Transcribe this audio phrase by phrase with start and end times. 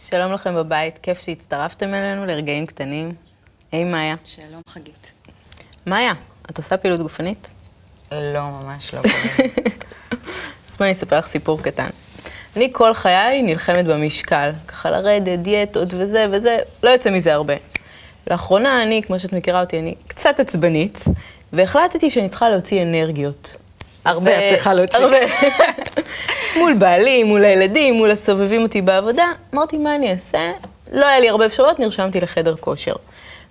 [0.00, 3.12] שלום לכם בבית, כיף שהצטרפתם אלינו לרגעים קטנים.
[3.72, 4.14] היי מאיה.
[4.24, 5.12] שלום חגית.
[5.86, 6.12] מאיה,
[6.50, 7.48] את עושה פעילות גופנית?
[8.12, 9.00] לא, ממש לא.
[10.68, 11.88] אז בואי אני אספר לך סיפור קטן.
[12.56, 17.54] אני כל חיי נלחמת במשקל, ככה לרדת, דיאטות וזה וזה, לא יוצא מזה הרבה.
[18.30, 21.04] לאחרונה אני, כמו שאת מכירה אותי, אני קצת עצבנית,
[21.52, 23.56] והחלטתי שאני צריכה להוציא אנרגיות.
[24.04, 24.98] הרבה את צריכה להוציא.
[24.98, 25.16] הרבה.
[26.58, 29.26] מול בעלי, מול הילדים, מול הסובבים אותי בעבודה.
[29.54, 30.52] אמרתי, מה אני אעשה?
[30.92, 32.92] לא היה לי הרבה אפשרויות, נרשמתי לחדר כושר.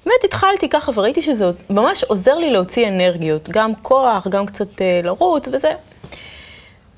[0.05, 5.01] באמת התחלתי ככה וראיתי שזה ממש עוזר לי להוציא אנרגיות, גם כוח, גם קצת אה,
[5.03, 5.71] לרוץ וזה.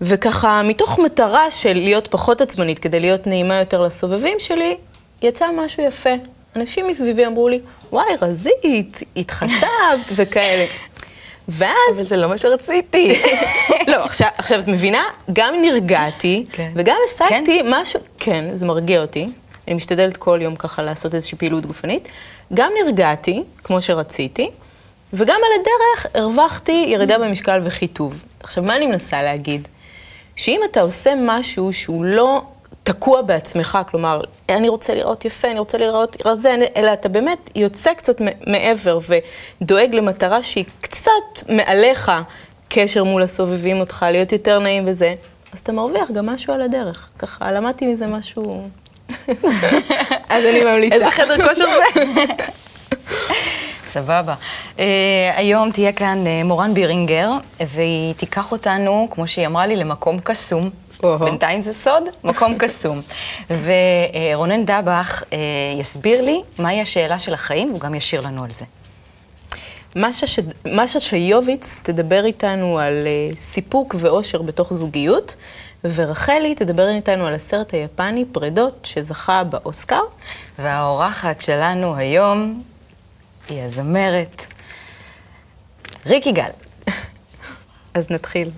[0.02, 4.77] וככה, מתוך מטרה של להיות פחות עצמנית, כדי להיות נעימה יותר לסובבים שלי,
[5.21, 6.09] יצא משהו יפה.
[6.55, 7.59] אנשים מסביבי אמרו לי,
[7.91, 10.66] וואי, רזית, התחתבת וכאלה.
[11.49, 11.76] ואז...
[11.95, 13.21] אבל זה לא מה שרציתי.
[13.91, 15.03] לא, עכשיו, עכשיו את מבינה?
[15.34, 16.71] גם נרגעתי, כן.
[16.76, 19.30] וגם השגתי משהו, כן, זה מרגיע אותי.
[19.67, 22.07] אני משתדלת כל יום ככה לעשות איזושהי פעילות גופנית.
[22.54, 24.49] גם נרגעתי, כמו שרציתי,
[25.13, 28.24] וגם על הדרך הרווחתי ירידה במשקל וחיטוב.
[28.43, 29.68] עכשיו, מה אני מנסה להגיד?
[30.35, 32.41] שאם אתה עושה משהו שהוא לא
[32.84, 34.21] תקוע בעצמך, כלומר,
[34.55, 39.00] אני רוצה לראות יפה, אני רוצה לראות רזה, אלא אתה באמת יוצא קצת מעבר
[39.62, 42.12] ודואג למטרה שהיא קצת מעליך
[42.70, 45.16] קשר מול הסובבים אותך, להיות יותר נעים וזה,
[45.54, 47.10] אז אתה מרוויח גם משהו על הדרך.
[47.20, 48.70] ככה, למדתי מזה משהו...
[50.30, 50.96] אז אני ממליצה.
[50.96, 52.02] איזה חדר כושר זה?
[53.86, 54.36] סבבה.
[54.77, 54.80] Uh,
[55.36, 57.32] היום תהיה כאן uh, מורן בירינגר,
[57.68, 60.70] והיא תיקח אותנו, כמו שהיא אמרה לי, למקום קסום.
[61.04, 63.02] בינתיים זה סוד, מקום קסום.
[63.50, 65.25] ורונן דבח uh,
[65.80, 68.66] יסביר לי מהי השאלה של החיים, והוא גם ישיר לנו על זה.
[69.96, 70.40] משה ש...
[70.66, 75.36] משה שיוביץ תדבר איתנו על uh, סיפוק ואושר בתוך זוגיות,
[75.84, 80.02] ורחלי תדבר איתנו על הסרט היפני פרדות שזכה באוסקר.
[80.59, 82.64] והאורחת שלנו היום
[83.50, 84.46] היא הזמרת
[86.06, 86.50] ריקי גל.
[87.94, 88.50] אז נתחיל.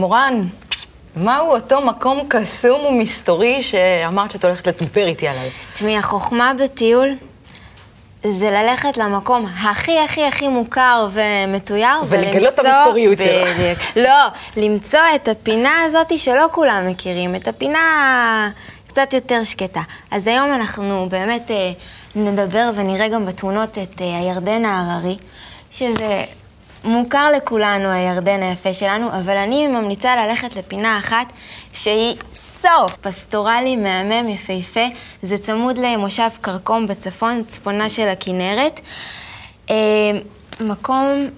[0.00, 0.46] מורן,
[1.16, 5.42] מהו אותו מקום קסום ומסתורי שאמרת שאת הולכת לדבר איתי עליו?
[5.72, 7.16] תשמעי, החוכמה בטיול
[8.26, 13.44] זה ללכת למקום הכי הכי הכי מוכר ומתויר, ולגלות את המסתוריות שלו.
[13.54, 13.78] בדיוק.
[13.96, 18.50] לא, למצוא את הפינה הזאת שלא כולם מכירים, את הפינה
[18.88, 19.82] קצת יותר שקטה.
[20.10, 21.72] אז היום אנחנו באמת אה,
[22.16, 25.16] נדבר ונראה גם בתמונות את אה, הירדן ההררי,
[25.70, 26.24] שזה
[26.84, 31.26] מוכר לכולנו, הירדן היפה שלנו, אבל אני ממליצה ללכת לפינה אחת
[31.72, 34.86] שהיא סוף פסטורלי, מהמם, יפהפה.
[35.22, 38.80] זה צמוד למושב כרכום בצפון, צפונה של הכנרת.
[39.70, 39.76] אה,
[40.60, 41.28] מקום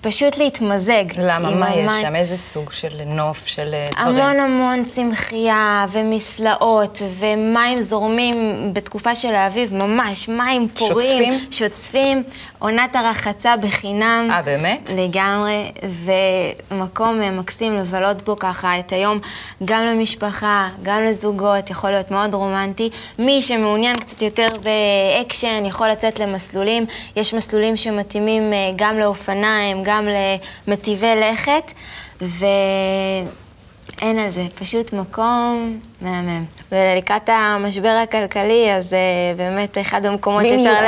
[0.00, 1.04] פשוט להתמזג.
[1.18, 1.50] למה?
[1.50, 2.02] מה יש.
[2.02, 2.16] שם?
[2.16, 4.16] איזה סוג של נוף, של דברים?
[4.16, 11.34] המון המון צמחייה ומסלעות ומים זורמים בתקופה של האביב, ממש מים פוריים.
[11.34, 11.50] שוצפים?
[11.50, 12.22] שוצפים,
[12.58, 14.28] עונת הרחצה בחינם.
[14.30, 14.90] אה, באמת?
[14.96, 15.72] לגמרי,
[16.70, 19.18] ומקום אה, מקסים לבלות בו ככה את היום,
[19.64, 22.90] גם למשפחה, גם לזוגות, יכול להיות מאוד רומנטי.
[23.18, 26.86] מי שמעוניין קצת יותר באקשן יכול לצאת למסלולים,
[27.16, 30.08] יש מסלולים שמתאימים אה, גם לאופניים, גם
[30.68, 31.72] למטיבי לכת,
[32.20, 33.28] ואין
[34.18, 36.44] על זה, פשוט מקום מהמם.
[36.72, 38.98] ולקראת המשבר הכלכלי, אז אה,
[39.36, 40.74] באמת אחד המקומות שאפשר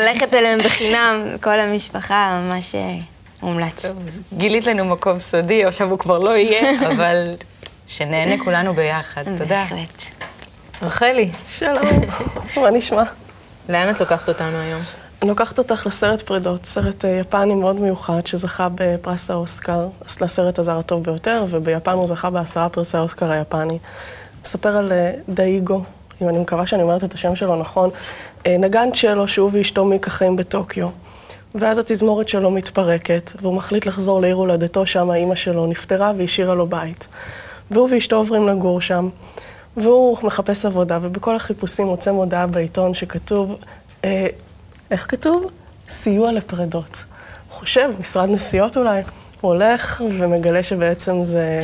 [0.00, 2.94] ללכת- אליהם בחינם, כל המשפחה, ממש אה,
[3.42, 3.84] מומלץ.
[4.36, 7.34] גילית לנו מקום סודי, עכשיו הוא כבר לא יהיה, אבל
[7.86, 9.22] שנהנה כולנו ביחד.
[9.38, 9.44] תודה.
[9.46, 10.02] בהחלט.
[10.82, 11.84] רחלי, שלום,
[12.62, 13.02] מה נשמע?
[13.68, 14.82] לאן את לוקחת אותנו היום?
[15.24, 19.88] אני לוקחת אותך לסרט פרידות, סרט אה, יפני מאוד מיוחד שזכה בפרס האוסקר,
[20.20, 23.78] לסרט הזר הטוב ביותר, וביפן הוא זכה בעשרה פרסי האוסקר היפני.
[24.42, 25.82] מספר על אה, דאיגו,
[26.22, 27.90] אם אני מקווה שאני אומרת את השם שלו נכון,
[28.46, 30.88] אה, נגן צ'לו שהוא ואשתו מיקה חיים בטוקיו.
[31.54, 36.66] ואז התזמורת שלו מתפרקת, והוא מחליט לחזור לעיר הולדתו, שם אימא שלו נפטרה והשאירה לו
[36.66, 37.08] בית.
[37.70, 39.08] והוא ואשתו עוברים לגור שם,
[39.76, 43.56] והוא מחפש עבודה, ובכל החיפושים מוצא מודעה בעיתון שכתוב,
[44.94, 45.50] איך כתוב?
[45.88, 47.04] סיוע לפרדות.
[47.50, 49.02] חושב, משרד נסיעות אולי.
[49.40, 51.60] הוא הולך ומגלה שבעצם זה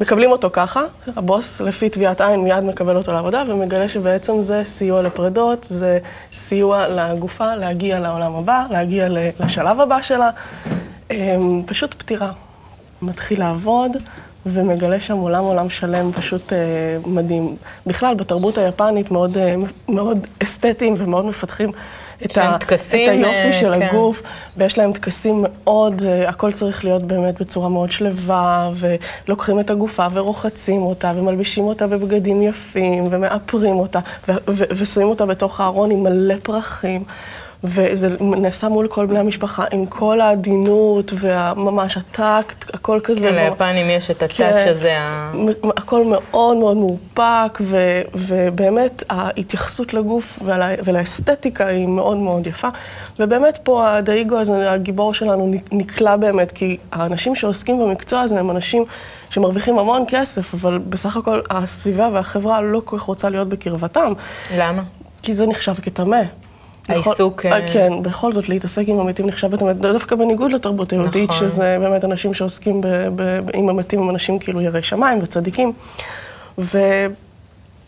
[0.00, 0.82] מקבלים אותו ככה,
[1.16, 5.98] הבוס לפי טביעת עין מיד מקבל אותו לעבודה ומגלה שבעצם זה סיוע לפרדות, זה
[6.32, 9.08] סיוע לגופה להגיע לעולם הבא, להגיע
[9.40, 10.30] לשלב הבא שלה,
[11.10, 12.32] אמ, פשוט פתירה.
[13.02, 13.90] מתחיל לעבוד
[14.46, 16.58] ומגלה שם עולם עולם שלם פשוט אה,
[17.06, 17.56] מדהים.
[17.86, 19.54] בכלל, בתרבות היפנית מאוד, אה,
[19.88, 21.72] מאוד אסתטיים ומאוד מפתחים
[22.24, 23.82] את, ה, טקסים, את היופי של כן.
[23.82, 24.22] הגוף,
[24.56, 30.06] ויש להם טקסים מאוד, uh, הכל צריך להיות באמת בצורה מאוד שלווה, ולוקחים את הגופה
[30.12, 34.00] ורוחצים אותה, ומלבישים אותה בבגדים יפים, ומאפרים אותה,
[34.48, 37.04] ושמים אותה בתוך הארון עם מלא פרחים.
[37.64, 43.20] וזה נעשה מול כל בני המשפחה, עם כל העדינות וממש הטקט, הכל כזה.
[43.20, 44.96] כן, ליפנים יש את הטאץ' כן, הזה.
[45.76, 52.68] הכל מאוד מאוד מאופק, ו, ובאמת ההתייחסות לגוף ולה, ולאסתטיקה היא מאוד מאוד יפה.
[53.18, 58.84] ובאמת פה הדאיגו הזה, הגיבור שלנו, נקלע באמת, כי האנשים שעוסקים במקצוע הזה הם אנשים
[59.30, 64.12] שמרוויחים המון כסף, אבל בסך הכל הסביבה והחברה לא כל כך רוצה להיות בקרבתם.
[64.56, 64.82] למה?
[65.22, 66.20] כי זה נחשב כטמא.
[66.88, 67.46] העיסוק...
[67.46, 71.48] אה, כן, בכל זאת להתעסק עם המתים נחשב באמת, דווקא בניגוד לתרבות היהודית, נכון.
[71.48, 72.86] שזה באמת אנשים שעוסקים ב,
[73.16, 75.72] ב, עם המתים, הם אנשים כאילו יראי שמיים וצדיקים.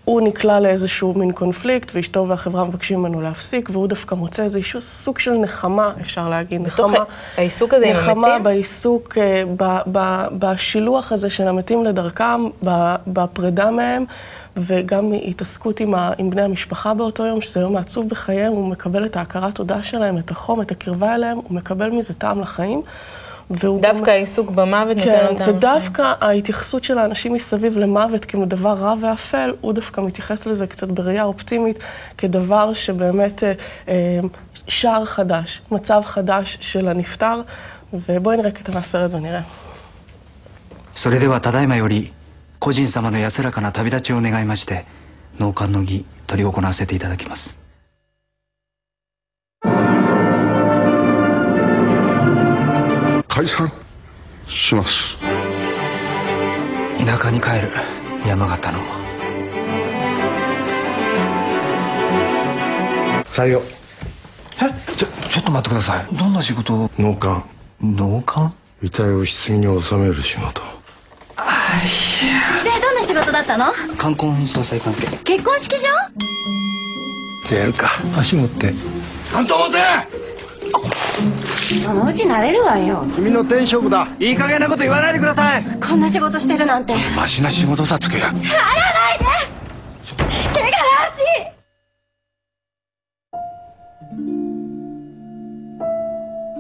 [0.07, 5.19] והוא נקלע לאיזשהו מין קונפליקט, ואשתו והחברה מבקשים ממנו להפסיק, והוא דווקא מוצא איזשהו סוג
[5.19, 6.61] של נחמה, אפשר להגיד.
[6.61, 6.99] נחמה.
[7.37, 8.11] העיסוק הזה עם המתים?
[8.11, 12.41] נחמה בעיסוק, אה, ב, ב, בשילוח הזה של המתים לדרכם,
[13.07, 14.05] בפרידה מהם.
[14.57, 19.05] וגם התעסקות עם, ה, עם בני המשפחה באותו יום, שזה יום העצוב בחייהם, הוא מקבל
[19.05, 22.83] את ההכרת תודה שלהם, את החום, את הקרבה אליהם, הוא מקבל מזה טעם לחיים.
[23.80, 24.56] דווקא העיסוק גם...
[24.56, 25.56] במוות כן, נותן לו טעם.
[25.56, 26.16] ודווקא לחיים.
[26.22, 31.80] ההתייחסות של האנשים מסביב למוות כדבר רע ואפל, הוא דווקא מתייחס לזה קצת בראייה אופטימית,
[32.18, 33.54] כדבר שבאמת אה,
[33.88, 34.20] אה,
[34.68, 37.42] שער חדש, מצב חדש של הנפטר,
[37.94, 39.42] ובואי נראה כתבה סרט ונראה.
[40.94, 42.12] それではただいまより
[42.60, 44.86] 個人様の安らかな旅立ちを願いまして
[45.40, 47.55] 納棺の儀執り行わせていただきます
[53.37, 53.71] 解散
[54.49, 55.19] します。
[57.05, 57.69] 田舎に帰る
[58.27, 58.79] 山形の。
[63.25, 63.63] 採用え？
[64.97, 66.07] ちょちょっと待ってください。
[66.17, 66.85] どんな仕事？
[66.85, 67.45] を納棺。
[67.83, 68.55] 納棺？
[68.83, 70.63] 遺体を棺に収める仕事。
[72.65, 73.71] でどんな仕事だったの？
[73.99, 75.09] 冠婚葬祭関係。
[75.25, 75.81] 結婚式場？
[77.47, 77.93] じゃあやるか。
[78.19, 78.73] 足持って。
[79.35, 80.16] あんた持て
[81.85, 83.05] そのうち慣れるわよ。
[83.15, 84.07] 君の転職だ。
[84.19, 85.65] いい加減なこと言わないでください。
[85.81, 86.95] こんな仕事してるなんて。
[87.17, 88.27] マシな仕事だつけや。
[88.27, 88.47] やらないで。
[90.55, 90.71] 怪我
[91.05, 91.47] らしい。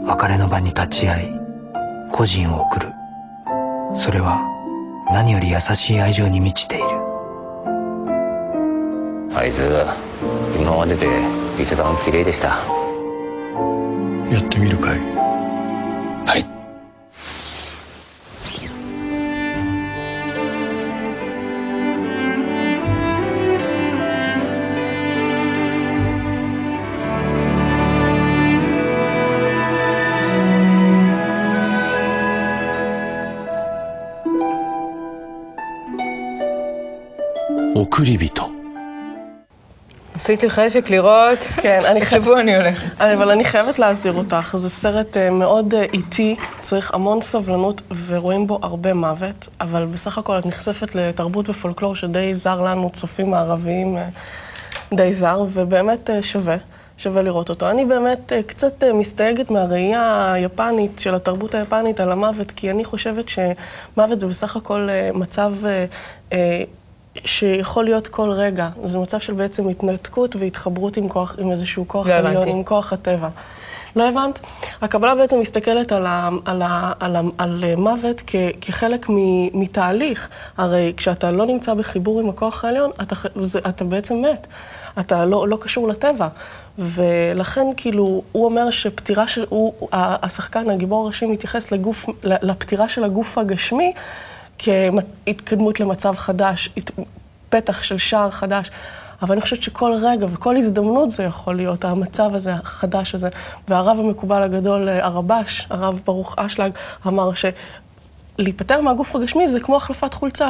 [0.06, 1.28] 別れの場に立ち会い
[2.12, 2.88] 個人を送る。
[3.94, 4.40] それは
[5.12, 6.84] 何より優しい愛情に満ちている。
[9.34, 9.86] あいつ
[10.58, 11.06] 今までで
[11.60, 12.85] 一番綺麗でした
[14.30, 14.98] やってみるかい。
[14.98, 16.44] はい。
[37.74, 38.35] 送り人
[40.26, 43.00] עשית לי חשק לראות, כן, אני השבוע אני הולכת.
[43.00, 48.46] אבל אני חייבת להזהיר אותך, זה סרט אה, מאוד אה, איטי, צריך המון סבלנות, ורואים
[48.46, 53.96] בו הרבה מוות, אבל בסך הכל את נחשפת לתרבות ופולקלור שדי זר לנו, צופים מערביים,
[53.96, 54.08] אה,
[54.94, 56.56] די זר, ובאמת שווה.
[56.98, 57.70] שווה לראות אותו.
[57.70, 64.20] אני באמת קצת מסתייגת מהראייה היפנית, של התרבות היפנית על המוות, כי אני חושבת שמוות
[64.20, 65.54] זה בסך הכל מצב
[67.24, 68.68] שיכול להיות כל רגע.
[68.84, 72.92] זה מצב של בעצם התנתקות והתחברות עם, כוח, עם איזשהו כוח לא עליון, עם כוח
[72.92, 73.28] הטבע.
[73.96, 74.40] לא הבנת?
[74.82, 79.16] הקבלה בעצם מסתכלת על, ה, על, ה, על, ה, על מוות כ, כחלק מ,
[79.60, 80.28] מתהליך.
[80.56, 84.46] הרי כשאתה לא נמצא בחיבור עם הכוח העליון, אתה, זה, אתה בעצם מת.
[85.00, 86.28] אתה לא, לא קשור לטבע.
[86.78, 89.46] ולכן, כאילו, הוא אומר שפטירה של...
[89.48, 93.92] הוא, השחקן, הגיבור הראשי, מתייחס לגוף, לפטירה של הגוף הגשמי.
[94.58, 96.70] כהתקדמות למצב חדש,
[97.48, 98.70] פתח של שער חדש.
[99.22, 103.28] אבל אני חושבת שכל רגע וכל הזדמנות זה יכול להיות, המצב הזה, החדש הזה.
[103.68, 106.70] והרב המקובל הגדול, הרבש, הרב ברוך אשלג,
[107.06, 107.44] אמר ש...
[108.38, 110.48] להיפטר מהגוף הגשמי זה כמו החלפת חולצה.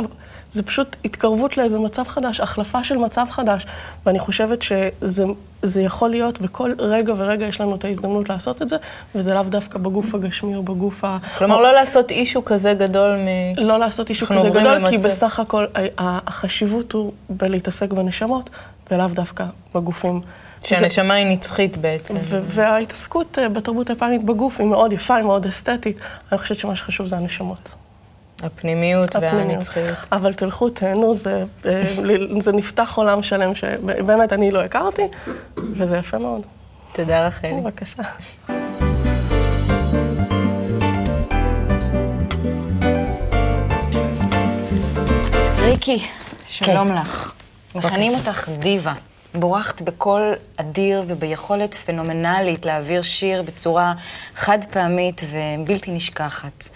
[0.50, 3.66] זה פשוט התקרבות לאיזה מצב חדש, החלפה של מצב חדש.
[4.06, 8.76] ואני חושבת שזה יכול להיות, וכל רגע ורגע יש לנו את ההזדמנות לעשות את זה,
[9.14, 11.18] וזה לאו דווקא בגוף הגשמי או בגוף ה...
[11.38, 13.28] כלומר, לא לעשות אישו כזה גדול מ...
[13.58, 15.06] לא לעשות אישו כזה גדול, כי למצב.
[15.06, 15.64] בסך הכל
[15.98, 18.50] החשיבות הוא בלהתעסק בנשמות,
[18.90, 20.20] ולאו דווקא בגופים.
[20.64, 22.14] שהנשמה היא נצחית בעצם.
[22.20, 25.96] ו- וההתעסקות אה, בתרבות היפנית בגוף היא מאוד יפה, היא מאוד אסתטית.
[26.32, 27.68] אני חושבת שמה שחשוב זה הנשמות.
[28.42, 29.42] הפנימיות הפנימיות.
[29.48, 29.96] והנצחיות.
[30.12, 31.82] אבל תלכו, תהנו, זה, אה,
[32.40, 35.02] זה נפתח עולם שלם שבאמת אני לא הכרתי,
[35.56, 36.42] וזה יפה מאוד.
[36.92, 37.60] תודה רחלי.
[37.60, 38.02] בבקשה.
[45.58, 46.06] ריקי,
[46.46, 47.32] שלום לך.
[47.74, 48.92] מכנים אותך דיבה.
[49.36, 53.94] בורכת בקול אדיר וביכולת פנומנלית להעביר שיר בצורה
[54.34, 56.68] חד פעמית ובלתי נשכחת.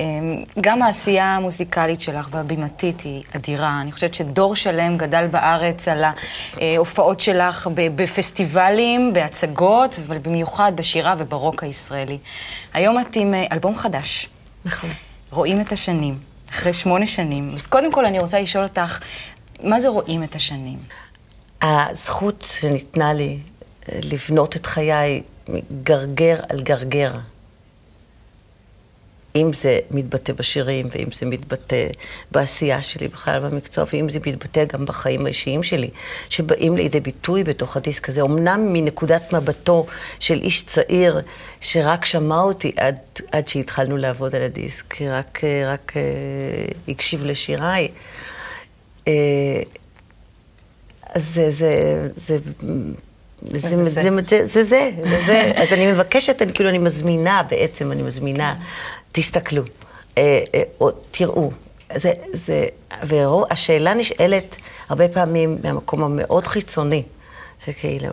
[0.00, 3.80] אמ, גם העשייה המוזיקלית שלך והבימתית היא אדירה.
[3.80, 6.04] אני חושבת שדור שלם גדל בארץ על
[6.56, 12.18] ההופעות שלך בפסטיבלים, בהצגות, אבל במיוחד בשירה וברוק הישראלי.
[12.74, 14.28] היום את עם אה, אלבום חדש.
[14.64, 14.90] נכון.
[15.30, 16.18] רואים את השנים,
[16.50, 17.50] אחרי שמונה שנים.
[17.54, 19.00] אז קודם כל אני רוצה לשאול אותך,
[19.62, 20.78] מה זה רואים את השנים?
[21.62, 23.38] הזכות שניתנה לי
[23.88, 25.22] אה, לבנות את חיי
[25.82, 27.12] גרגר על גרגר.
[29.36, 31.86] אם זה מתבטא בשירים, ואם זה מתבטא
[32.30, 35.90] בעשייה שלי בכלל במקצוע, ואם זה מתבטא גם בחיים האישיים שלי,
[36.28, 38.22] שבאים לידי ביטוי בתוך הדיסק הזה.
[38.22, 39.86] אמנם מנקודת מבטו
[40.18, 41.20] של איש צעיר,
[41.60, 42.98] שרק שמע אותי עד,
[43.32, 46.02] עד שהתחלנו לעבוד על הדיסק, רק, אה, רק אה,
[46.88, 47.88] הקשיב לשיריי.
[51.14, 52.38] אז זה, זה, זה,
[53.42, 54.12] זה, זה זה, זה,
[54.46, 55.52] זה, זה, זה, זה.
[55.62, 58.54] אז אני מבקשת, אני כאילו, אני מזמינה בעצם, אני מזמינה,
[59.12, 59.62] תסתכלו,
[60.18, 61.50] אה, אה, או תראו.
[61.94, 62.66] זה, זה,
[63.02, 64.56] והשאלה נשאלת
[64.88, 67.02] הרבה פעמים מהמקום המאוד חיצוני,
[67.64, 68.08] שכאילו,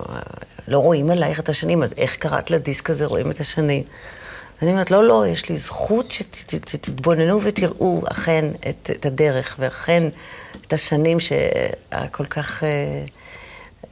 [0.68, 3.84] לא רואים עלייך את השנים, אז איך קראת לדיסק הזה כל את השנים?
[4.62, 10.04] ואני אומרת, לא, לא, יש לי זכות שתתבוננו ותראו אכן את, את הדרך, ואכן
[10.68, 12.70] את השנים שהכל כך אה,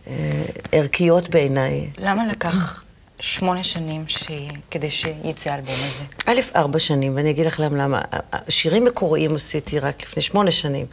[0.07, 1.89] אה, ערכיות בעיניי.
[1.97, 2.83] למה לקח
[3.19, 4.23] שמונה שנים ש...
[4.71, 6.03] כדי שיצא האלבום הזה?
[6.25, 8.01] א', ארבע שנים, ואני אגיד לך למה, למה.
[8.49, 10.85] שירים מקוריים עשיתי רק לפני שמונה שנים,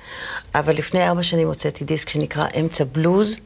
[0.54, 3.36] אבל לפני ארבע שנים הוצאתי דיסק שנקרא אמצע בלוז,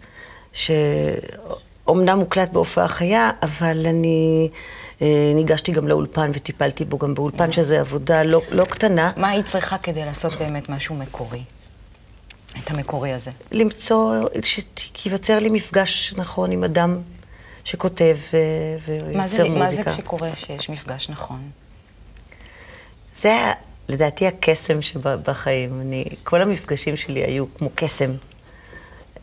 [0.53, 4.49] שאומנם מוקלט בהופעה חיה, אבל אני
[5.03, 9.13] אה, ניגשתי גם לאולפן וטיפלתי בו גם באולפן, שזו עבודה לא, לא קטנה.
[9.17, 11.43] מה היית צריכה כדי לעשות באמת משהו מקורי?
[12.65, 13.31] את המקורי הזה.
[13.53, 16.99] למצוא, שייווצר לי מפגש נכון עם אדם
[17.65, 19.93] שכותב ו- מה זה, ויוצר מה זה מוזיקה.
[19.93, 21.51] כשקורה שיש מפגש נכון?
[23.15, 23.53] זה
[23.89, 25.81] לדעתי, הקסם שבחיים.
[25.81, 28.15] אני, כל המפגשים שלי היו כמו קסם.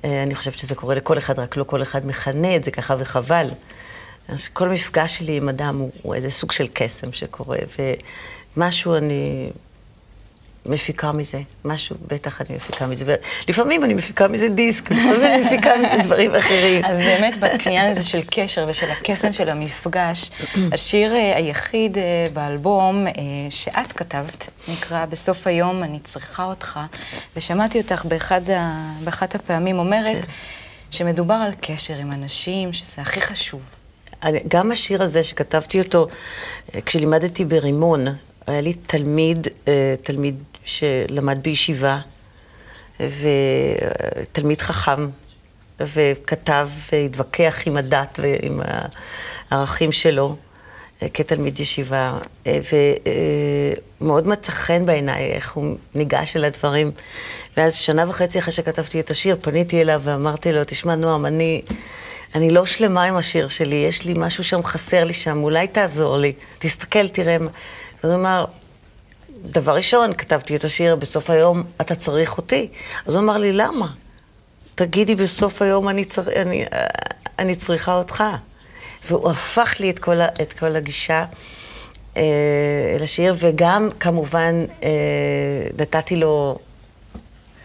[0.06, 2.96] אה, אני חושבת שזה קורה לכל אחד, רק לא כל אחד מכנה את זה ככה,
[3.00, 3.50] וחבל.
[4.28, 7.58] אז כל מפגש שלי עם אדם הוא, הוא איזה סוג של קסם שקורה,
[8.58, 9.50] ומשהו אני
[10.65, 13.15] מפיקה מזה, משהו בטח אני מפיקה מזה,
[13.46, 16.86] ולפעמים אני מפיקה מזה דיסק, לפעמים אני מפיקה מזה דברים אחרים.
[16.86, 20.29] אז באמת בעניין הזה של קשר ושל הקסם של המפגש,
[20.74, 22.03] השיר אה, היחיד אה,
[22.34, 23.12] באלבום אה,
[23.50, 26.79] שאת כתבת נקרא "בסוף היום אני צריכה אותך",
[27.36, 28.93] ושמעתי אותך באחד ה...
[29.03, 30.25] באחת הפעמים אומרת
[30.91, 33.62] שמדובר על קשר עם אנשים, שזה הכי חשוב.
[34.48, 36.08] גם השיר הזה שכתבתי אותו
[36.86, 38.05] כשלימדתי ברימון,
[38.48, 39.48] היה לי תלמיד,
[40.03, 42.00] תלמיד שלמד בישיבה,
[43.00, 45.10] ותלמיד חכם,
[45.79, 48.62] וכתב והתווכח עם הדת ועם
[49.51, 50.36] הערכים שלו
[51.03, 52.17] אה, כתלמיד ישיבה,
[52.48, 52.60] אה,
[54.01, 56.91] ומאוד מצא חן בעיניי איך הוא ניגש אל הדברים.
[57.58, 61.62] ואז שנה וחצי אחרי שכתבתי את השיר, פניתי אליו ואמרתי לו, תשמע, נועם, אני...
[62.36, 66.17] אני לא שלמה עם השיר שלי, יש לי משהו שם חסר לי שם, אולי תעזור
[66.17, 67.38] לי, תסתכל, תראה.
[68.03, 68.46] אז הוא אמר,
[69.43, 72.69] דבר ראשון, כתבתי את השיר, בסוף היום אתה צריך אותי.
[73.05, 73.88] אז הוא אמר לי, למה?
[74.75, 76.41] תגידי, בסוף היום אני, צר...
[76.41, 76.65] אני,
[77.39, 78.23] אני צריכה אותך.
[79.09, 80.27] והוא הפך לי את כל, ה...
[80.41, 81.25] את כל הגישה
[82.17, 82.23] אה,
[83.00, 84.89] לשיר, וגם, כמובן, אה,
[85.79, 86.57] נתתי לו...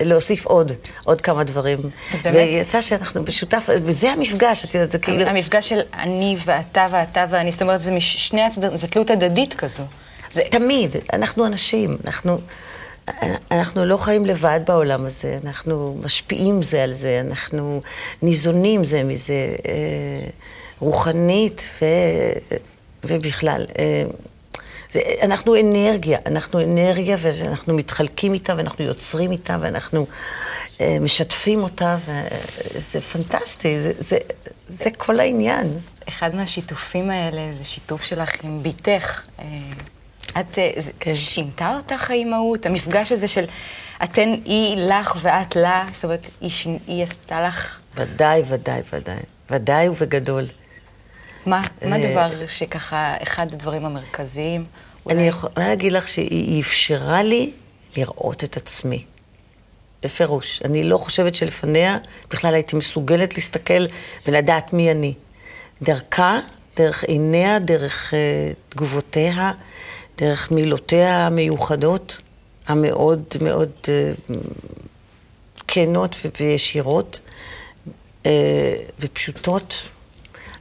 [0.00, 0.73] להוסיף עוד,
[1.04, 1.78] עוד כמה דברים.
[2.12, 5.26] אז באמת- ויצא שאנחנו בשותף, וזה המפגש, את יודעת, זה כאילו...
[5.26, 9.85] המפגש של אני ואתה ואתה ואני, זאת אומרת, זה משני הצדדים, זה תלות הדדית כזו.
[10.30, 12.38] זה, תמיד, אנחנו אנשים, אנחנו,
[13.50, 17.80] אנחנו לא חיים לבד בעולם הזה, אנחנו משפיעים זה על זה, אנחנו
[18.23, 20.28] ניזונים זה מזה, אה,
[20.78, 21.85] רוחנית ו,
[23.04, 23.66] ובכלל.
[23.78, 24.02] אה,
[24.90, 30.06] זה, אנחנו אנרגיה, אנחנו אנרגיה ואנחנו מתחלקים איתה ואנחנו יוצרים איתה ואנחנו
[30.80, 34.18] אה, משתפים אותה, וזה פנטסטי, זה, זה,
[34.68, 35.70] זה כל העניין.
[36.08, 39.26] אחד מהשיתופים האלה זה שיתוף שלך עם בתך.
[40.40, 41.14] את, אה, כן.
[41.14, 42.66] שינתה אותך האימהות?
[42.66, 43.45] המפגש הזה של
[44.04, 47.78] אתן, היא לך ואת לה, זאת אומרת, היא, שין, היא עשתה לך...
[47.97, 49.16] ודאי, ודאי, ודאי.
[49.50, 50.47] ודאי ובגדול.
[51.47, 54.64] מה, מה אה, הדבר שככה, אחד הדברים המרכזיים?
[55.09, 55.26] אני אולי?
[55.26, 57.52] יכולה להגיד לך שהיא אפשרה לי
[57.97, 59.04] לראות את עצמי.
[60.02, 60.61] בפירוש.
[60.64, 61.99] אני לא חושבת שלפניה
[62.30, 63.87] בכלל הייתי מסוגלת להסתכל
[64.26, 65.14] ולדעת מי אני.
[65.83, 66.38] דרכה,
[66.76, 68.14] דרך עיניה, דרך uh,
[68.68, 69.52] תגובותיה,
[70.19, 72.21] דרך מילותיה המיוחדות,
[72.67, 74.33] המאוד מאוד uh,
[75.69, 77.21] כנות וישירות
[78.23, 78.27] uh,
[79.01, 79.83] ופשוטות.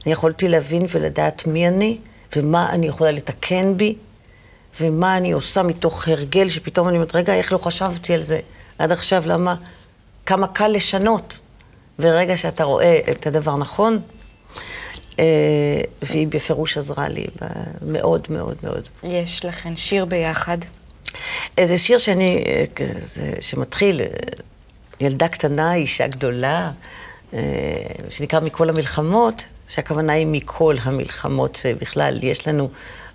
[0.04, 1.98] אני יכולתי להבין ולדעת מי אני,
[2.36, 3.94] ומה אני יכולה לתקן בי,
[4.80, 8.40] ומה אני עושה מתוך הרגל, שפתאום אני אומרת, רגע, איך לא חשבתי על זה
[8.78, 9.54] עד עכשיו, למה?
[10.26, 11.40] כמה קל לשנות.
[11.98, 14.17] ברגע שאתה רואה את הדבר נכון, אה,
[16.02, 17.26] והיא בפירוש עזרה לי
[17.82, 18.88] מאוד מאוד מאוד.
[19.04, 20.58] יש לכן שיר ביחד.
[21.58, 22.64] איזה שיר שאני, אה,
[23.40, 24.06] שמתחיל, אה,
[25.00, 26.64] ילדה קטנה, אישה גדולה,
[27.34, 27.40] אה,
[28.08, 32.68] שנקרא מכל המלחמות, שהכוונה היא מכל המלחמות שבכלל יש לנו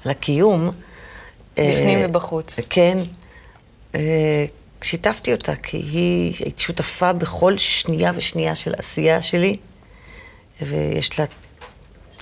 [0.05, 0.69] על הקיום.
[1.53, 2.59] בפנים אה, ובחוץ.
[2.69, 2.97] כן.
[3.95, 4.45] אה,
[4.81, 9.57] שיתפתי אותה, כי היא היית שותפה בכל שנייה ושנייה של העשייה שלי,
[10.61, 11.25] ויש לה,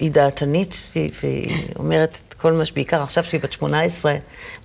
[0.01, 4.15] היא דעתנית, והיא, והיא אומרת את כל מה שבעיקר עכשיו שהיא בת 18,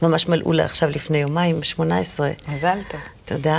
[0.03, 2.31] ממש מלאו לה עכשיו לפני יומיים, 18.
[2.49, 3.01] מזל טוב.
[3.25, 3.59] תודה.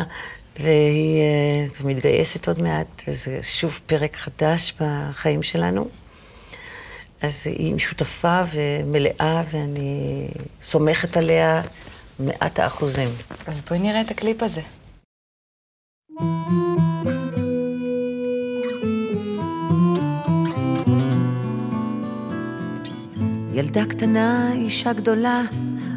[0.59, 5.87] והיא אה, מתגייסת עוד מעט, וזה שוב פרק חדש בחיים שלנו.
[7.21, 10.27] אז היא שותפה ומלאה, ואני
[10.61, 11.61] סומכת עליה
[12.19, 13.09] מאת האחוזים.
[13.47, 14.61] אז בואי נראה את הקליפ הזה.
[23.77, 25.41] ילדה קטנה, אישה גדולה,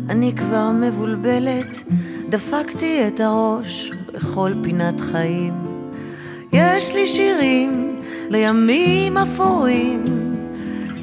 [0.09, 1.83] אני כבר מבולבלת,
[2.29, 5.55] דפקתי את הראש בכל פינת חיים.
[6.53, 10.05] יש לי שירים לימים אפורים,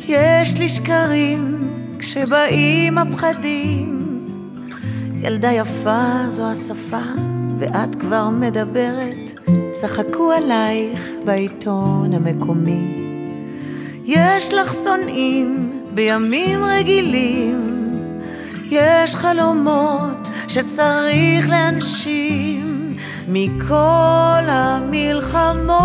[0.07, 4.19] יש לי שקרים כשבאים הפחדים.
[5.21, 7.03] ילדה יפה זו השפה,
[7.59, 9.39] ואת כבר מדברת,
[9.71, 13.07] צחקו עלייך בעיתון המקומי.
[14.05, 15.66] יש לך שונאים
[15.97, 17.89] בימים רגילים,
[18.69, 22.95] יש חלומות שצריך להנשים
[23.27, 25.79] מכל המלחמות.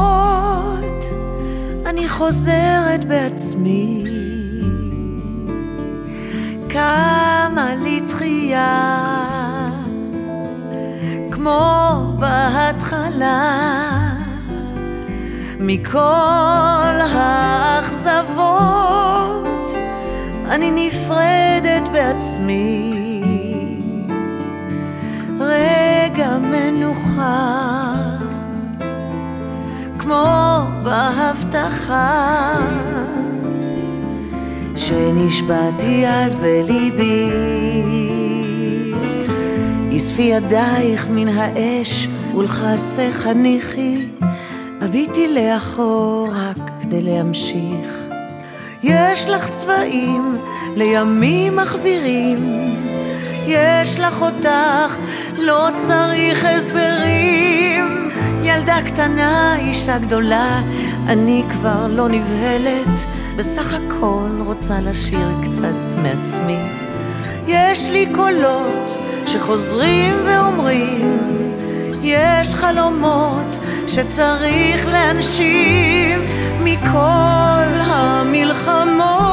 [1.87, 4.05] אני חוזרת בעצמי,
[6.69, 9.11] קמה לי תחייה,
[11.31, 13.73] כמו בהתחלה.
[15.61, 19.02] מכל האכזבות
[20.53, 22.93] אני נפרדת בעצמי.
[25.41, 27.95] רגע מנוחה,
[29.99, 30.25] כמו
[30.85, 32.55] בהבטחה
[34.77, 37.31] שנשבעתי אז בליבי.
[39.97, 44.07] אספי ידייך מן האש ולכסה חניכי
[44.81, 48.03] הביטי לאחור רק כדי להמשיך.
[48.83, 50.39] יש לך צבעים
[50.77, 52.63] לימים מחווירים,
[53.47, 54.97] יש לך אותך,
[55.39, 58.11] לא צריך הסברים.
[58.43, 60.63] ילדה קטנה, אישה גדולה,
[61.07, 63.07] אני כבר לא נבהלת,
[63.37, 66.59] בסך הכל רוצה לשיר קצת מעצמי.
[67.47, 71.19] יש לי קולות שחוזרים ואומרים,
[72.03, 76.21] יש חלומות שצריך להנשים
[76.65, 79.33] מכל המלחמות.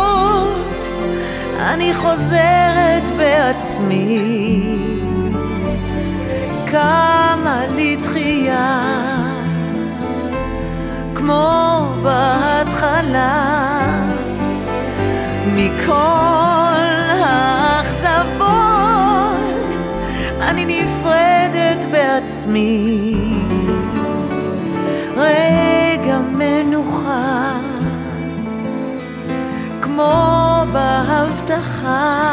[1.59, 4.61] אני חוזרת בעצמי,
[6.71, 8.81] קמה לי תחייה,
[11.15, 13.59] כמו בהתחלה,
[15.55, 16.85] מכל
[17.23, 18.49] האכזבות.
[20.41, 23.15] אני נפרדת בעצמי.
[25.17, 27.58] רגע מנוחה,
[29.99, 32.23] כמו בהבטחה,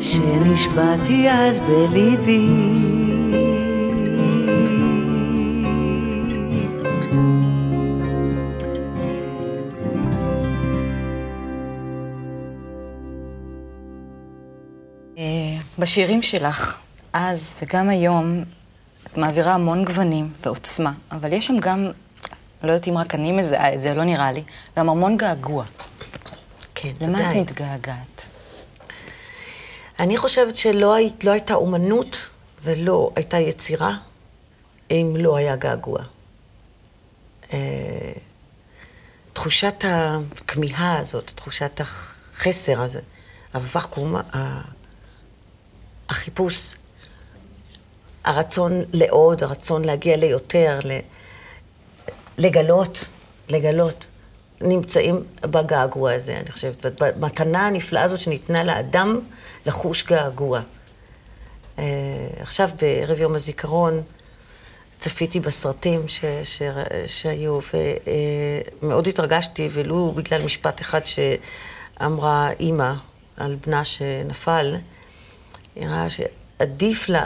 [0.00, 2.48] שנשבעתי אז בליבי.
[15.78, 16.78] בשירים שלך,
[17.12, 18.44] אז וגם היום,
[19.06, 21.90] את מעבירה המון גוונים ועוצמה, אבל יש שם גם,
[22.62, 24.42] לא יודעת אם רק אני מזהה את זה, לא נראה לי,
[24.78, 25.64] גם המון געגוע.
[26.74, 27.40] כן, למה את ודאי.
[27.40, 28.26] מתגעגעת?
[30.00, 32.30] אני חושבת שלא הי, לא הייתה אומנות
[32.62, 33.96] ולא הייתה יצירה
[34.90, 36.02] אם לא היה געגוע.
[37.52, 37.58] אה,
[39.32, 43.00] תחושת הכמיהה הזאת, תחושת החסר הזה,
[43.54, 44.16] הוואקום,
[46.08, 46.74] החיפוש,
[48.24, 50.98] הרצון לעוד, הרצון להגיע ליותר, ל-
[52.38, 53.08] לגלות,
[53.48, 54.04] לגלות,
[54.60, 59.20] נמצאים בגעגוע הזה, אני חושבת, במתנה הנפלאה הזאת שניתנה לאדם
[59.66, 60.60] לחוש געגוע.
[61.78, 61.84] אה,
[62.40, 64.02] עכשיו, בערב יום הזיכרון,
[64.98, 66.62] צפיתי בסרטים ש, ש,
[67.06, 67.58] שהיו,
[68.82, 72.92] ומאוד התרגשתי, ולו בגלל משפט אחד שאמרה אימא
[73.36, 74.74] על בנה שנפל,
[75.76, 77.24] היא אמרה שעדיף לה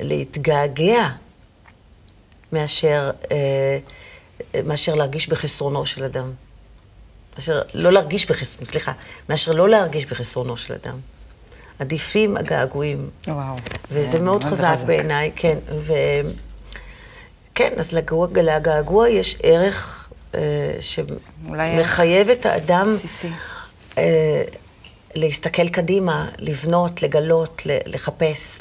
[0.00, 1.08] להתגעגע
[2.52, 3.78] מאשר, אה,
[4.64, 6.32] מאשר להרגיש בחסרונו של אדם.
[7.34, 8.92] מאשר לא להרגיש בחסרונו, סליחה,
[9.28, 10.98] מאשר לא להרגיש בחסרונו של אדם.
[11.78, 13.10] עדיפים הגעגועים.
[13.28, 13.56] וואו.
[13.90, 14.76] וזה זה מאוד חזק.
[14.86, 15.58] בעיניי, כן.
[15.72, 15.92] ו...
[17.54, 20.40] כן, אז לגעגוע, לגעגוע יש ערך אה,
[20.80, 23.28] שמחייב את האדם בסיסי.
[23.98, 24.42] אה,
[25.14, 28.58] להסתכל קדימה, לבנות, לגלות, לחפש,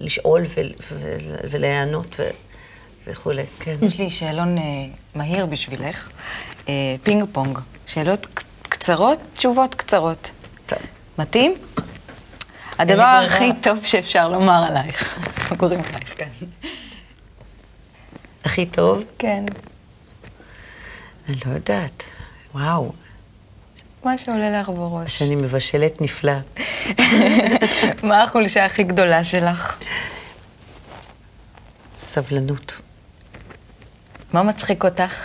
[0.00, 0.42] לשאול
[1.50, 2.30] ולהיענות ו-
[3.08, 3.76] וכולי, כן.
[3.82, 4.62] יש לי שאלון אה,
[5.14, 6.08] מהיר בשבילך,
[6.68, 7.58] אה, פינג פונג.
[7.86, 8.26] שאלות
[8.62, 10.30] קצרות, תשובות קצרות.
[10.66, 10.78] טוב.
[11.18, 11.54] מתאים?
[12.78, 13.22] הדבר.
[13.26, 15.18] הכי טוב שאפשר לומר עלייך.
[15.48, 16.28] סוגרים עלייך, כן.
[18.44, 19.04] הכי טוב?
[19.18, 19.44] כן.
[21.28, 22.02] אני לא יודעת.
[22.54, 22.92] וואו,
[24.04, 25.18] מה שעולה לך בראש.
[25.18, 26.32] שאני מבשלת נפלא.
[28.08, 29.78] מה החולשה הכי גדולה שלך?
[31.94, 32.80] סבלנות.
[34.32, 35.24] מה מצחיק אותך?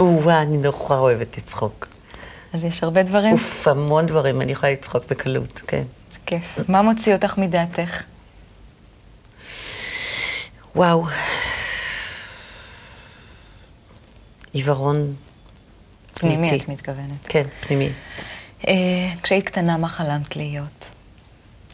[0.00, 1.88] או-אה, אני נורא אוהבת לצחוק.
[2.52, 3.32] אז יש הרבה דברים?
[3.32, 5.82] אוף, המון דברים, אני יכולה לצחוק בקלות, כן.
[6.10, 6.58] זה כיף.
[6.68, 8.02] מה מוציא אותך מדעתך?
[10.76, 11.06] וואו.
[14.52, 15.14] עיוורון
[16.14, 16.64] פנימי אמיתי.
[16.64, 17.26] את מתכוונת.
[17.28, 17.88] כן, פנימי.
[18.68, 18.74] אה,
[19.22, 20.90] כשהיית קטנה, מה חלמת להיות?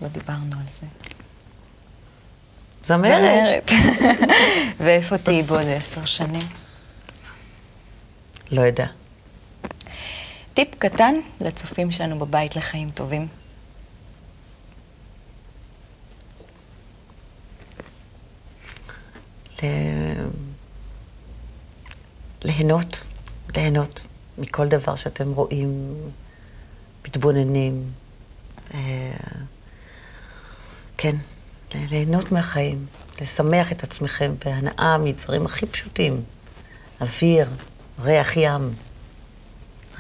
[0.03, 1.06] לא דיברנו על זה.
[2.87, 3.71] זמרת.
[4.81, 6.41] ואיפה תהיי בעוד עשר שנים?
[8.53, 8.87] לא יודע.
[10.55, 13.29] טיפ קטן לצופים שלנו בבית לחיים טובים.
[19.63, 20.27] ל-
[22.45, 23.07] ליהנות,
[23.57, 24.07] ליהנות
[24.39, 25.95] מכל דבר שאתם רואים,
[27.07, 27.93] מתבוננים.
[28.75, 29.11] אה,
[30.99, 31.17] כן,
[31.75, 32.87] ליהנות מהחיים,
[33.21, 36.23] לשמח את עצמכם בהנאה מדברים הכי פשוטים.
[37.01, 37.49] אוויר,
[38.01, 38.75] ריח ים,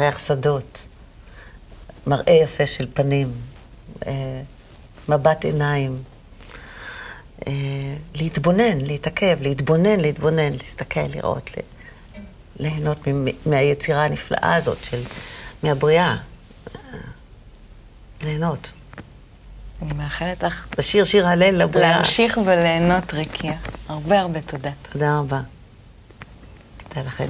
[0.00, 0.86] ריח שדות,
[2.06, 3.32] מראה יפה של פנים,
[4.06, 4.42] אה,
[5.08, 6.02] מבט עיניים.
[7.46, 7.52] אה,
[8.14, 11.50] להתבונן, להתעכב, להתבונן, להתבונן, להסתכל, לראות,
[12.56, 12.98] ליהנות
[13.46, 15.02] מהיצירה הנפלאה הזאת של,
[15.62, 16.16] מהבריאה.
[16.76, 16.98] אה,
[18.22, 18.72] ליהנות.
[19.82, 21.96] אני מאחלת לך לשיר שיר הלל לבריאה.
[21.96, 23.56] להמשיך וליהנות, ריקיה.
[23.88, 24.70] הרבה הרבה תודה.
[24.92, 25.40] תודה רבה.
[26.88, 27.26] תודה לכם.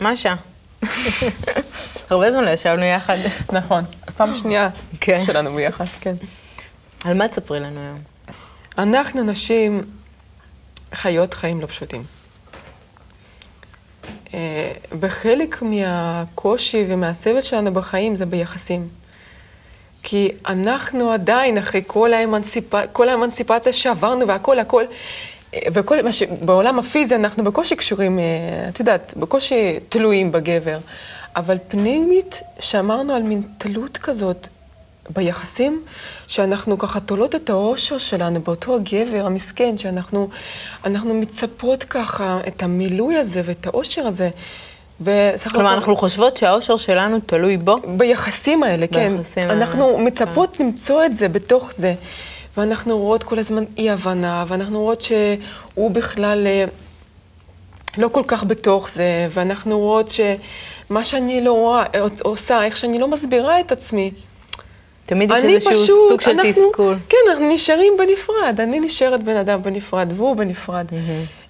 [0.00, 0.34] משה.
[2.10, 3.16] הרבה זמן לא ישבנו יחד.
[3.52, 3.84] נכון.
[4.16, 4.68] פעם שנייה
[5.00, 5.22] כן.
[5.26, 6.14] שלנו ביחד, כן.
[7.04, 7.98] על מה תספרי לנו היום?
[8.78, 9.84] אנחנו נשים
[10.94, 12.04] חיות חיים לא פשוטים.
[14.34, 18.88] אה, וחלק מהקושי ומהסבל שלנו בחיים זה ביחסים.
[20.02, 22.74] כי אנחנו עדיין, אחרי כל, האמנציפ...
[22.92, 24.84] כל האמנציפציה שעברנו והכל, הכל,
[25.54, 28.24] אה, וכל מה שבעולם הפיזי אנחנו בקושי קשורים, אה,
[28.68, 30.78] את יודעת, בקושי תלויים בגבר.
[31.36, 34.48] אבל פנימית, שמרנו על מין תלות כזאת
[35.10, 35.82] ביחסים,
[36.26, 40.28] שאנחנו ככה תולות את האושר שלנו באותו הגבר המסכן, שאנחנו
[40.84, 44.30] אנחנו מצפות ככה את המילוי הזה ואת האושר הזה.
[45.04, 47.76] כלומר, הכל- אנחנו חושבות שהאושר שלנו תלוי בו.
[47.96, 49.16] ביחסים האלה, כן.
[49.16, 51.94] ביחסים האלה, אנחנו מצפות למצוא את זה בתוך זה.
[52.56, 56.64] ואנחנו רואות כל הזמן אי-הבנה, ואנחנו רואות שהוא בכלל אה,
[57.98, 61.84] לא כל כך בתוך זה, ואנחנו רואות שמה שאני לא רואה,
[62.22, 64.10] עושה, איך שאני לא מסבירה את עצמי,
[65.06, 66.96] תמיד יש איזשהו פשוט, סוג של אנחנו, תסכול.
[67.08, 68.60] כן, אנחנו נשארים בנפרד.
[68.60, 70.86] אני נשארת בן אדם בנפרד, והוא בנפרד.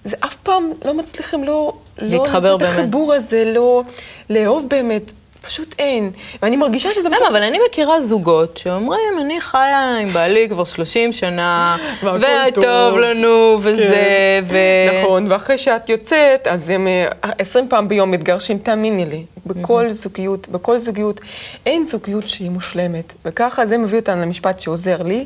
[0.03, 1.73] זה אף פעם לא מצליחים לא...
[1.97, 2.73] להתחבר לא למצוא באמת.
[2.73, 3.83] את החיבור הזה, לא
[4.29, 5.11] לאהוב באמת.
[5.47, 6.11] פשוט אין.
[6.41, 7.09] ואני מרגישה שזה...
[7.09, 7.27] למה?
[7.29, 13.59] אבל אני מכירה זוגות שאומרים, אני חיה עם בעלי כבר 30 שנה, וטוב טוב." לנו,
[13.61, 14.57] וזה, ו...
[15.01, 17.07] נכון, ואחרי שאת יוצאת, אז הם אה,
[17.39, 19.23] 20 פעם ביום מתגרשים, תאמיני לי.
[19.45, 21.21] בכל זוגיות, בכל זוגיות,
[21.65, 23.13] אין זוגיות שהיא מושלמת.
[23.25, 25.25] וככה זה מביא אותנו למשפט שעוזר לי,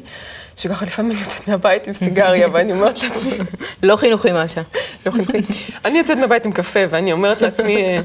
[0.57, 3.31] שככה לפעמים אני יוצאת מהבית עם סיגריה, ואני אומרת לעצמי,
[3.83, 4.61] לא חינוכי מאשה.
[5.05, 5.37] לא חינוכי.
[5.85, 8.01] אני יוצאת מהבית עם קפה, ואני אומרת לעצמי, אה,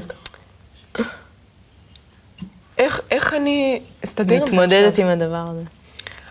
[2.77, 4.63] איך, איך אני אסתדר עם זה עכשיו?
[4.63, 5.61] מתמודדת עם הדבר הזה.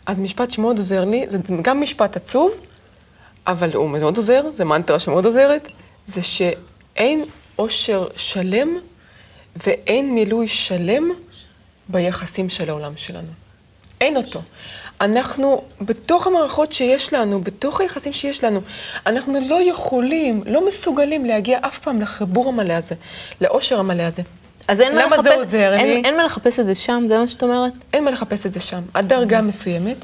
[0.07, 2.53] אז משפט שמאוד עוזר לי, זה גם משפט עצוב,
[3.47, 5.69] אבל הוא מאוד עוזר, זה מנטרה שמאוד עוזרת,
[6.07, 7.25] זה שאין
[7.57, 8.79] עושר שלם
[9.67, 11.11] ואין מילוי שלם
[11.89, 13.29] ביחסים של העולם שלנו.
[14.01, 14.43] אין אותו.
[15.01, 18.61] אנחנו, בתוך המערכות שיש לנו, בתוך היחסים שיש לנו,
[19.07, 22.95] אנחנו לא יכולים, לא מסוגלים להגיע אף פעם לחיבור המלא הזה,
[23.41, 24.23] לעושר המלא הזה.
[24.69, 26.03] אז אין מה למה לחפש, זה עוזר אין, לי?
[26.05, 27.73] אין מה לחפש את זה שם, זה מה שאת אומרת?
[27.93, 29.97] אין מה לחפש את זה שם, עד דרגה מסוימת.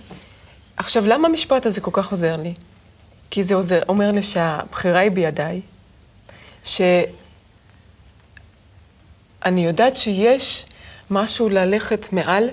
[0.76, 2.54] עכשיו, למה המשפט הזה כל כך עוזר לי?
[3.30, 5.60] כי זה עוזר, אומר לי שהבחירה היא בידיי,
[6.64, 7.06] שאני
[9.44, 10.66] יודעת שיש
[11.10, 12.48] משהו ללכת מעל,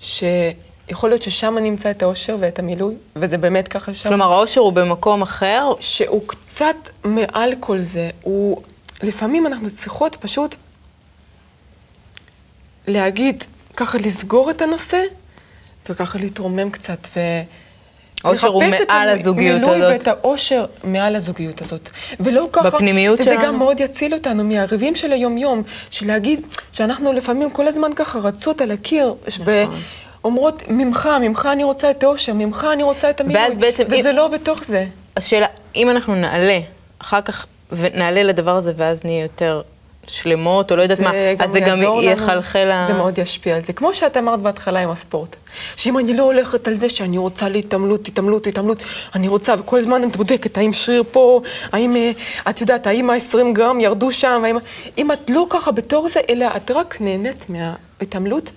[0.00, 4.08] שיכול להיות ששם אני אמצא את האושר ואת המילוי, וזה באמת ככה שם.
[4.08, 8.62] כלומר, העושר הוא במקום אחר, שהוא קצת מעל כל זה, הוא...
[9.02, 10.54] לפעמים אנחנו צריכות פשוט
[12.86, 13.44] להגיד,
[13.76, 15.02] ככה לסגור את הנושא,
[15.88, 17.20] וככה להתרומם קצת, ו...
[18.24, 19.70] העושר הוא לחפש את מעל הזוגיות הזאת.
[19.74, 21.90] המילוי ואת האושר מעל הזוגיות הזאת.
[22.20, 22.70] ולא ככה...
[22.70, 23.42] בפנימיות וזה שלנו.
[23.46, 28.60] גם מאוד יציל אותנו מהריבים של היום-יום, של להגיד שאנחנו לפעמים כל הזמן ככה רצות
[28.60, 29.46] על הקיר, נכון.
[30.22, 33.42] ואומרות, ממך, ממך אני רוצה את האושר, ממך אני רוצה את המילוי.
[33.42, 34.86] ואז בעצם וזה אם- לא בתוך זה.
[35.16, 35.46] השאלה,
[35.76, 36.58] אם אנחנו נעלה
[36.98, 39.62] אחר כך, ונעלה לדבר הזה, ואז נהיה יותר
[40.10, 41.78] שלמות, או לא יודעת מה, אז זה גם.
[42.02, 42.84] יחלחל ה...
[42.86, 43.72] זה מאוד ישפיע על זה.
[43.72, 45.36] כמו שאת אמרת בהתחלה עם הספורט.
[45.76, 48.82] שאם אני לא הולכת על זה שאני רוצה להתעמלות, התעמלות, התעמלות,
[49.14, 51.40] אני רוצה, וכל הזמן את בודקת, האם שריר פה,
[51.72, 52.10] האם, אה,
[52.50, 54.58] את יודעת, האם ה-20 גרם ירדו שם, האם...
[54.98, 58.52] אם את לא ככה בתור זה, אלא את רק נהנית מההתעמלות,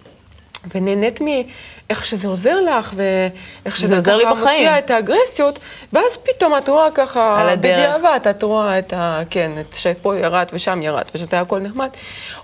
[0.75, 4.39] ונהנית מאיך שזה עוזר לך, ואיך שזה עוזר לי בחיים.
[4.39, 5.59] מוציאה את האגרסיות,
[5.93, 7.79] ואז פתאום את רואה ככה, על הדרך.
[7.79, 9.21] בדיעבד את רואה את ה...
[9.29, 11.89] כן, את שפה ירד ושם ירד, ושזה הכל נחמד.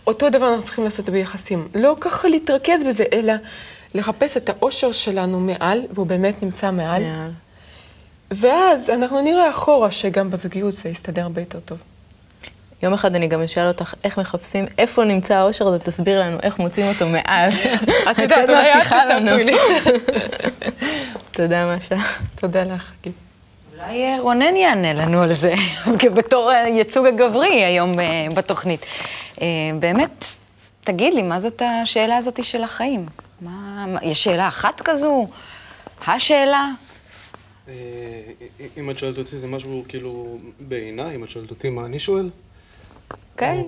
[0.07, 1.67] אותו דבר אנחנו צריכים לעשות ביחסים.
[1.75, 3.33] לא ככה להתרכז בזה, אלא
[3.95, 7.01] לחפש את האושר שלנו מעל, והוא באמת נמצא מעל.
[7.01, 7.27] יאללה.
[8.31, 11.77] ואז אנחנו נראה אחורה שגם בזוגיות זה יסתדר הרבה יותר טוב.
[12.83, 16.59] יום אחד אני גם אשאל אותך איך מחפשים, איפה נמצא האושר הזה, תסביר לנו איך
[16.59, 17.49] מוצאים אותו מעל.
[18.11, 19.55] את יודעת, אולי את תספרי לי.
[21.35, 21.95] תודה, משה.
[22.35, 23.11] תודה לך, גיל.
[23.73, 25.53] אולי אה, רונן יענה לנו על זה,
[26.15, 28.85] בתור הייצוג הגברי היום אה, בתוכנית.
[29.41, 29.47] אה,
[29.79, 30.25] באמת,
[30.83, 33.05] תגיד לי, מה זאת השאלה הזאת של החיים?
[33.41, 35.27] מה, יש שאלה אחת כזו?
[36.07, 36.69] השאלה?
[38.77, 42.29] אם את שואלת אותי זה משהו כאילו בעיניי, אם את שואלת אותי מה אני שואל,
[43.37, 43.61] כן.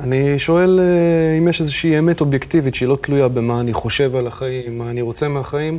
[0.00, 4.26] אני שואל אה, אם יש איזושהי אמת אובייקטיבית שהיא לא תלויה במה אני חושב על
[4.26, 5.78] החיים, מה אני רוצה מהחיים,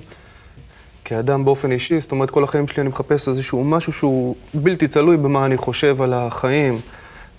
[1.05, 5.17] כאדם באופן אישי, זאת אומרת כל החיים שלי אני מחפש איזשהו משהו שהוא בלתי תלוי
[5.17, 6.79] במה אני חושב על החיים,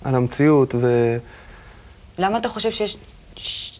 [0.03, 0.89] על המציאות, ולא
[2.17, 2.97] למה אתה חושב שיש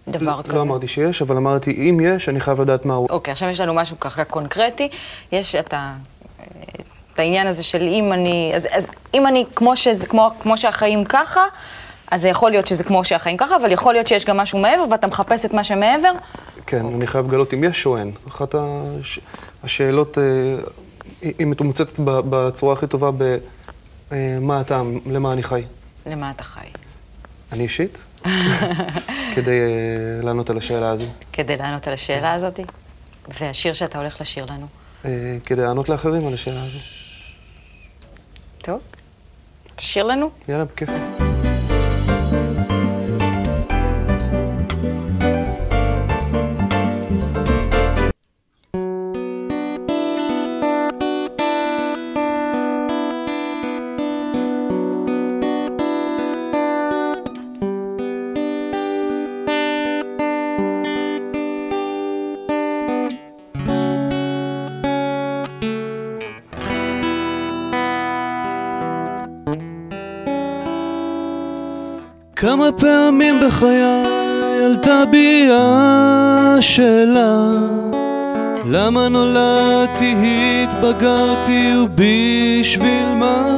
[0.08, 0.54] דבר כזה?
[0.54, 3.08] לא אמרתי שיש, אבל אמרתי אם יש, אני חייב לדעת מהו.
[3.10, 4.90] אוקיי, עכשיו יש לנו משהו ככה קונקרטי.
[5.32, 5.96] יש את, ה,
[7.20, 8.52] את העניין הזה של אם אני...
[8.56, 11.42] אז, אז אם אני, כמו, שזה, כמו, כמו שהחיים ככה,
[12.12, 14.86] אז זה יכול להיות שזה כמו שהחיים ככה, אבל יכול להיות שיש גם משהו מעבר,
[14.92, 16.12] ואתה מחפש את מה שמעבר.
[16.68, 18.12] כן, אני חייב לגלות אם יש או אין.
[18.28, 19.20] אחת הש...
[19.64, 20.24] השאלות, אה,
[21.22, 23.38] היא מתומצתת בצורה הכי טובה ב...
[24.12, 25.64] אה, הטעם, למה אני חי.
[26.06, 26.68] למה אתה חי?
[27.52, 28.04] אני אישית,
[29.36, 31.06] כדי אה, לענות על השאלה הזו.
[31.34, 32.60] כדי לענות על השאלה הזאת.
[33.40, 34.68] והשיר שאתה הולך לשיר לנו.
[35.06, 36.99] אה, כדי לענות לאחרים על השאלה הזו.
[38.62, 38.82] טוב?
[39.76, 40.30] תשאיר לנו.
[40.50, 40.90] יאללה, בכיף.
[72.40, 73.84] כמה פעמים בחיי
[74.66, 77.44] עלתה בי השאלה
[78.66, 80.16] למה נולדתי,
[80.64, 83.58] התבגרתי ובשביל מה?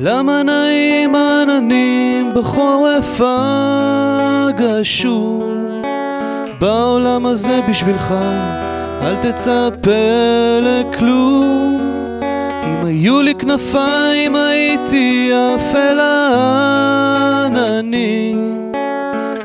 [0.00, 3.20] למה נעים עננים בחורף
[4.44, 5.82] הגשום?
[6.60, 8.14] בעולם הזה בשבילך,
[9.02, 9.90] אל תצפה
[10.62, 11.80] לכלום.
[12.64, 16.00] אם היו לי כנפיים הייתי עף אל
[17.58, 18.72] העננים,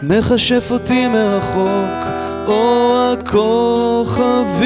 [0.04, 2.04] מכשף אותי מרחוק
[2.48, 4.64] אור הכוכבים.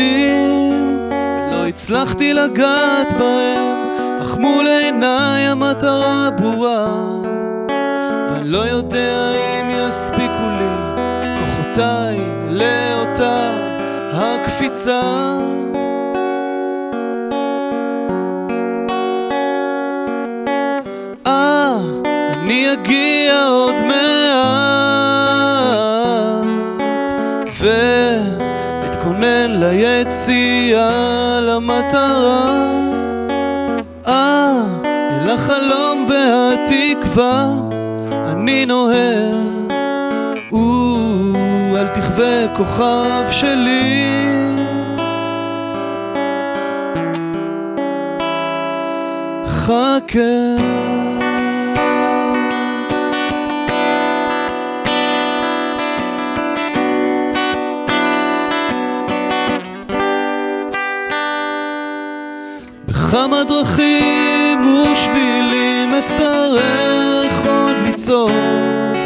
[1.51, 3.77] לא הצלחתי לגעת בהם,
[4.21, 6.87] אך מול עיניי המטרה ברורה.
[8.31, 10.67] ואני לא יודע אם יספיקו לי
[11.39, 13.51] כוחותיי לאותה
[14.13, 15.01] הקפיצה.
[21.27, 21.77] אה,
[22.43, 23.16] אני אגיע
[31.87, 32.67] למטרה.
[34.07, 37.53] אה, אל החלום והתקווה
[38.11, 39.35] אני נוהר.
[40.53, 40.97] או,
[41.75, 44.03] אל תכבה כוכב שלי.
[49.47, 50.56] חכה.
[63.07, 68.97] בכמה דרכים ושבילים אצטרך עוד לצעוד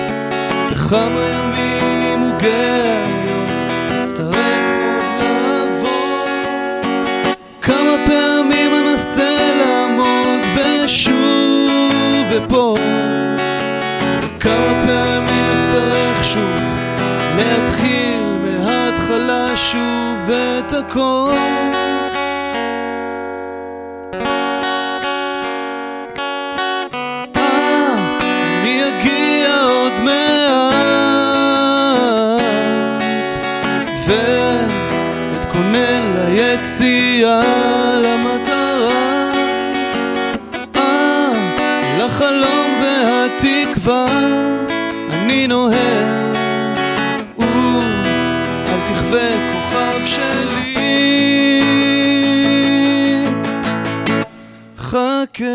[0.72, 3.60] בכמה ימים וגאיות
[4.04, 4.36] אצטרך
[5.20, 6.26] עוד לעבור
[7.62, 12.80] כמה פעמים אנסה לעמוד ושוב אפול
[14.40, 16.62] כמה פעמים אצטרך שוב
[17.38, 21.81] להתחיל מההתחלה שוב את הכל
[36.72, 39.32] ליציאה למטרה.
[40.76, 41.34] אה,
[42.00, 44.06] לחלום והתקווה
[45.12, 46.34] אני נוהר.
[47.38, 47.44] או,
[48.68, 50.82] אל תכבה כוכב שלי.
[54.78, 55.46] חכה.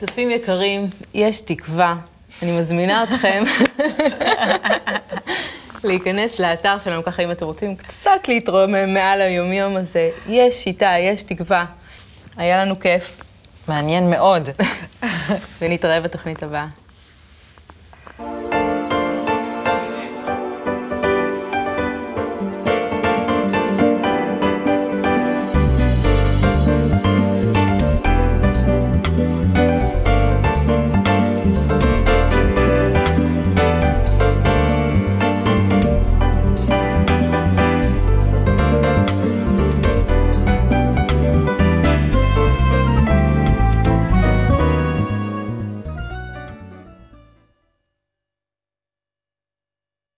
[0.00, 2.09] צופים יקרים, יש תקווה.
[2.42, 3.42] אני מזמינה אתכם
[5.84, 10.10] להיכנס לאתר שלנו, ככה אם אתם רוצים קצת להתרומם מעל היומיום הזה.
[10.26, 11.64] יש שיטה, יש תקווה.
[12.36, 13.20] היה לנו כיף,
[13.68, 14.48] מעניין מאוד.
[15.60, 16.66] ונתראה בתוכנית הבאה.